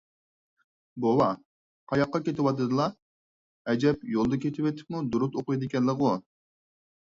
[1.03, 1.27] بوۋا،
[1.91, 2.89] قاياققا كېتىۋاتىدىلا؟
[3.75, 6.19] ئەجەب يولدا كېتىۋېتىپمۇ دۇرۇت ئوقۇيدىكەنلىغۇ؟